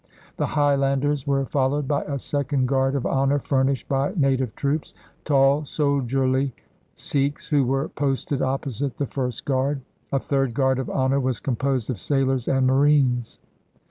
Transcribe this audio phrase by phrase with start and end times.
[0.37, 5.63] The Higlilanders were followed by a second guard of honor furnished by native troops— tall,
[5.63, 6.55] soldierly
[6.95, 9.81] Sikhs, who were posted opposite the first guard.
[10.11, 13.37] A third guard of honor was composed of sailors and marines.